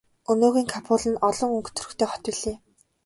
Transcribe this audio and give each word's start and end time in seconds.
Өнөөгийн 0.31 0.67
Кабул 0.73 1.03
нь 1.11 1.21
олон 1.27 1.49
өнгө 1.57 1.71
төрхтэй 1.73 2.07
хот 2.09 2.23
билээ. 2.27 2.55